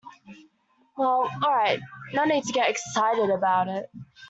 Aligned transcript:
Well, 0.97 1.29
all 1.43 1.53
right, 1.55 1.79
no 2.11 2.23
need 2.23 2.45
to 2.45 2.53
get 2.53 2.71
excited 2.71 3.29
about 3.29 3.67
it. 3.67 3.85